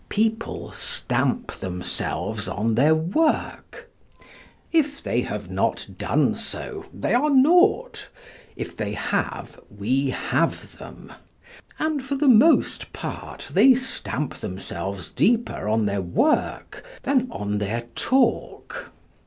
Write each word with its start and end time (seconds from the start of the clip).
People 0.09 0.71
stamp 0.71 1.51
themselves 1.51 2.47
on 2.47 2.73
their 2.73 2.95
work; 2.95 3.87
if 4.71 5.03
they 5.03 5.21
have 5.21 5.51
not 5.51 5.87
done 5.99 6.33
so 6.33 6.87
they 6.91 7.13
are 7.13 7.29
naught; 7.29 8.09
if 8.55 8.75
they 8.75 8.93
have 8.93 9.59
we 9.69 10.09
have 10.09 10.79
them; 10.79 11.13
and 11.77 12.03
for 12.03 12.15
the 12.15 12.27
most 12.27 12.91
part 12.93 13.51
they 13.53 13.75
stamp 13.75 14.33
themselves 14.33 15.11
deeper 15.11 15.67
in 15.69 15.85
their 15.85 16.01
work 16.01 16.83
than 17.03 17.27
on 17.29 17.59
their 17.59 17.81
talk. 17.93 18.91